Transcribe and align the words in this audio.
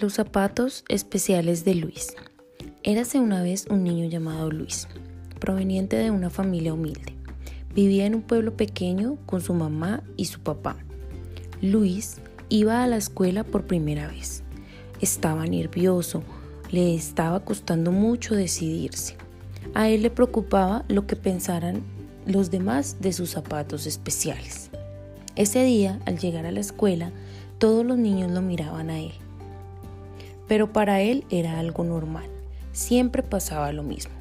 Los 0.00 0.14
zapatos 0.14 0.82
especiales 0.88 1.66
de 1.66 1.74
Luis. 1.74 2.16
Érase 2.82 3.20
una 3.20 3.42
vez 3.42 3.66
un 3.68 3.84
niño 3.84 4.08
llamado 4.08 4.50
Luis, 4.50 4.88
proveniente 5.38 5.96
de 5.96 6.10
una 6.10 6.30
familia 6.30 6.72
humilde. 6.72 7.14
Vivía 7.74 8.06
en 8.06 8.14
un 8.14 8.22
pueblo 8.22 8.56
pequeño 8.56 9.18
con 9.26 9.42
su 9.42 9.52
mamá 9.52 10.02
y 10.16 10.24
su 10.24 10.40
papá. 10.40 10.78
Luis 11.60 12.16
iba 12.48 12.82
a 12.82 12.86
la 12.86 12.96
escuela 12.96 13.44
por 13.44 13.66
primera 13.66 14.08
vez. 14.08 14.42
Estaba 15.02 15.44
nervioso, 15.44 16.22
le 16.70 16.94
estaba 16.94 17.44
costando 17.44 17.92
mucho 17.92 18.34
decidirse. 18.34 19.16
A 19.74 19.90
él 19.90 20.00
le 20.00 20.08
preocupaba 20.08 20.86
lo 20.88 21.06
que 21.06 21.16
pensaran 21.16 21.82
los 22.24 22.50
demás 22.50 22.96
de 23.02 23.12
sus 23.12 23.28
zapatos 23.28 23.84
especiales. 23.86 24.70
Ese 25.36 25.62
día, 25.62 26.00
al 26.06 26.18
llegar 26.18 26.46
a 26.46 26.52
la 26.52 26.60
escuela, 26.60 27.12
todos 27.58 27.84
los 27.84 27.98
niños 27.98 28.30
lo 28.30 28.40
miraban 28.40 28.88
a 28.88 28.98
él 28.98 29.12
pero 30.50 30.72
para 30.72 31.00
él 31.00 31.22
era 31.30 31.60
algo 31.60 31.84
normal. 31.84 32.24
Siempre 32.72 33.22
pasaba 33.22 33.70
lo 33.70 33.84
mismo. 33.84 34.14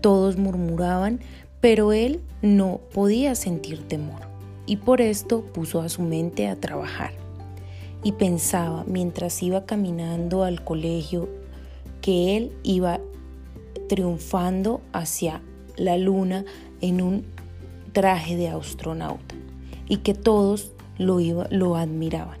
Todos 0.00 0.36
murmuraban, 0.36 1.18
pero 1.60 1.92
él 1.92 2.20
no 2.40 2.78
podía 2.94 3.34
sentir 3.34 3.82
temor 3.88 4.20
y 4.64 4.76
por 4.76 5.00
esto 5.00 5.42
puso 5.42 5.80
a 5.80 5.88
su 5.88 6.02
mente 6.02 6.46
a 6.46 6.54
trabajar. 6.54 7.10
Y 8.04 8.12
pensaba 8.12 8.84
mientras 8.86 9.42
iba 9.42 9.66
caminando 9.66 10.44
al 10.44 10.62
colegio 10.62 11.28
que 12.00 12.36
él 12.36 12.52
iba 12.62 13.00
triunfando 13.88 14.80
hacia 14.92 15.42
la 15.76 15.98
luna 15.98 16.44
en 16.80 17.02
un 17.02 17.24
traje 17.90 18.36
de 18.36 18.50
astronauta 18.50 19.34
y 19.88 19.96
que 19.96 20.14
todos 20.14 20.70
lo, 20.96 21.18
lo 21.50 21.74
admiraban. 21.74 22.38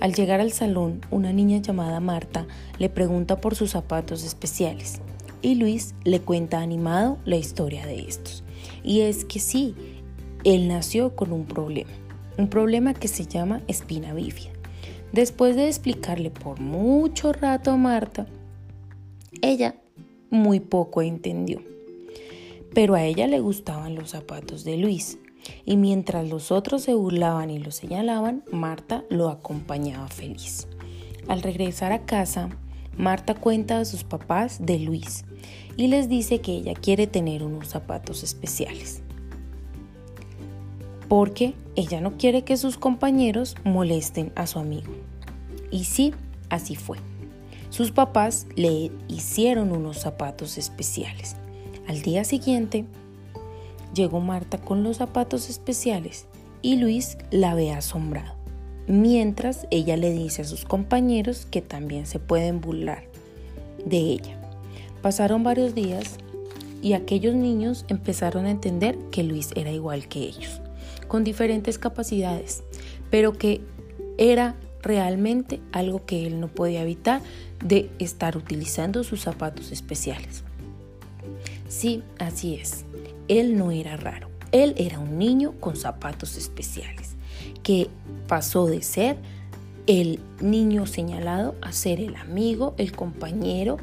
Al 0.00 0.12
llegar 0.12 0.40
al 0.40 0.52
salón, 0.52 1.00
una 1.10 1.32
niña 1.32 1.58
llamada 1.58 2.00
Marta 2.00 2.46
le 2.78 2.88
pregunta 2.88 3.40
por 3.40 3.54
sus 3.54 3.70
zapatos 3.70 4.24
especiales 4.24 5.00
y 5.40 5.54
Luis 5.54 5.94
le 6.04 6.20
cuenta 6.20 6.60
animado 6.60 7.18
la 7.24 7.36
historia 7.36 7.86
de 7.86 8.00
estos. 8.00 8.42
Y 8.82 9.00
es 9.00 9.24
que 9.24 9.38
sí, 9.38 9.74
él 10.42 10.68
nació 10.68 11.14
con 11.14 11.32
un 11.32 11.44
problema, 11.44 11.90
un 12.38 12.48
problema 12.48 12.94
que 12.94 13.08
se 13.08 13.26
llama 13.26 13.62
espina 13.68 14.14
bífida. 14.14 14.52
Después 15.12 15.54
de 15.54 15.68
explicarle 15.68 16.30
por 16.30 16.60
mucho 16.60 17.32
rato 17.32 17.70
a 17.70 17.76
Marta, 17.76 18.26
ella 19.42 19.76
muy 20.30 20.60
poco 20.60 21.02
entendió. 21.02 21.62
Pero 22.74 22.94
a 22.94 23.04
ella 23.04 23.28
le 23.28 23.38
gustaban 23.38 23.94
los 23.94 24.10
zapatos 24.10 24.64
de 24.64 24.76
Luis 24.76 25.18
y 25.64 25.76
mientras 25.76 26.28
los 26.28 26.50
otros 26.50 26.82
se 26.82 26.94
burlaban 26.94 27.50
y 27.50 27.58
lo 27.58 27.70
señalaban, 27.70 28.44
Marta 28.50 29.04
lo 29.10 29.28
acompañaba 29.28 30.08
feliz. 30.08 30.68
Al 31.28 31.42
regresar 31.42 31.92
a 31.92 32.04
casa, 32.04 32.50
Marta 32.96 33.34
cuenta 33.34 33.78
a 33.78 33.84
sus 33.84 34.04
papás 34.04 34.64
de 34.64 34.78
Luis 34.78 35.24
y 35.76 35.88
les 35.88 36.08
dice 36.08 36.40
que 36.40 36.52
ella 36.52 36.74
quiere 36.74 37.06
tener 37.06 37.42
unos 37.42 37.68
zapatos 37.68 38.22
especiales. 38.22 39.02
Porque 41.08 41.54
ella 41.76 42.00
no 42.00 42.16
quiere 42.16 42.42
que 42.42 42.56
sus 42.56 42.76
compañeros 42.76 43.56
molesten 43.64 44.32
a 44.36 44.46
su 44.46 44.58
amigo. 44.58 44.92
Y 45.70 45.84
sí, 45.84 46.14
así 46.48 46.76
fue. 46.76 46.98
Sus 47.70 47.90
papás 47.90 48.46
le 48.54 48.92
hicieron 49.08 49.72
unos 49.72 49.98
zapatos 49.98 50.58
especiales. 50.58 51.36
Al 51.88 52.02
día 52.02 52.24
siguiente, 52.24 52.84
Llegó 53.94 54.20
Marta 54.20 54.58
con 54.58 54.82
los 54.82 54.96
zapatos 54.96 55.48
especiales 55.48 56.26
y 56.62 56.76
Luis 56.76 57.16
la 57.30 57.54
ve 57.54 57.70
asombrado, 57.70 58.34
mientras 58.88 59.68
ella 59.70 59.96
le 59.96 60.10
dice 60.10 60.42
a 60.42 60.46
sus 60.46 60.64
compañeros 60.64 61.46
que 61.48 61.62
también 61.62 62.06
se 62.06 62.18
pueden 62.18 62.60
burlar 62.60 63.04
de 63.84 63.98
ella. 63.98 64.40
Pasaron 65.00 65.44
varios 65.44 65.74
días 65.74 66.16
y 66.82 66.94
aquellos 66.94 67.34
niños 67.34 67.84
empezaron 67.88 68.46
a 68.46 68.50
entender 68.50 68.98
que 69.12 69.22
Luis 69.22 69.50
era 69.54 69.70
igual 69.70 70.08
que 70.08 70.20
ellos, 70.20 70.60
con 71.06 71.22
diferentes 71.22 71.78
capacidades, 71.78 72.64
pero 73.10 73.34
que 73.34 73.60
era 74.18 74.56
realmente 74.82 75.60
algo 75.70 76.04
que 76.04 76.26
él 76.26 76.40
no 76.40 76.48
podía 76.48 76.82
evitar 76.82 77.20
de 77.64 77.90
estar 78.00 78.36
utilizando 78.36 79.04
sus 79.04 79.20
zapatos 79.20 79.70
especiales. 79.70 80.42
Sí, 81.68 82.02
así 82.18 82.54
es. 82.56 82.84
Él 83.28 83.56
no 83.56 83.70
era 83.70 83.96
raro. 83.96 84.28
Él 84.52 84.74
era 84.76 84.98
un 84.98 85.18
niño 85.18 85.54
con 85.60 85.76
zapatos 85.76 86.36
especiales, 86.36 87.16
que 87.62 87.88
pasó 88.28 88.66
de 88.66 88.82
ser 88.82 89.16
el 89.86 90.20
niño 90.40 90.86
señalado 90.86 91.54
a 91.60 91.72
ser 91.72 92.00
el 92.00 92.16
amigo, 92.16 92.74
el 92.78 92.92
compañero 92.92 93.78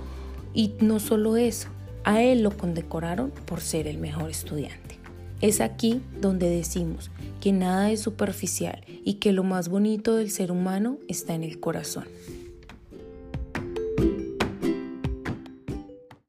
y 0.53 0.74
no 0.79 1.00
solo 1.00 1.38
eso, 1.38 1.69
a 2.03 2.24
él 2.24 2.41
lo 2.41 2.57
condecoraron 2.57 3.31
por 3.46 3.62
ser 3.62 3.88
el 3.88 3.97
mejor 3.97 4.29
estudiante. 4.29 4.97
Es 5.41 5.62
aquí 5.62 6.02
donde 6.19 6.50
decimos 6.50 7.12
que 7.40 7.52
nada 7.52 7.91
es 7.91 8.02
superficial 8.02 8.84
y 9.03 9.16
que 9.16 9.31
lo 9.31 9.44
más 9.44 9.69
bonito 9.69 10.16
del 10.16 10.29
ser 10.29 10.52
humano 10.52 10.97
está 11.08 11.34
en 11.34 11.44
el 11.44 11.59
corazón. 11.59 12.06